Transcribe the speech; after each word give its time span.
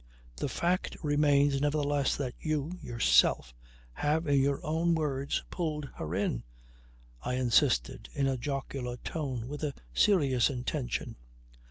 "The 0.37 0.49
fact 0.49 0.97
remains 1.03 1.61
nevertheless 1.61 2.15
that 2.17 2.33
you 2.39 2.71
yourself 2.81 3.53
have, 3.93 4.25
in 4.25 4.41
your 4.41 4.59
own 4.65 4.95
words, 4.95 5.43
pulled 5.51 5.89
her 5.97 6.15
in," 6.15 6.41
I 7.21 7.35
insisted 7.35 8.09
in 8.13 8.25
a 8.25 8.35
jocular 8.35 8.97
tone, 8.97 9.47
with 9.47 9.63
a 9.63 9.75
serious 9.93 10.49
intention. 10.49 11.17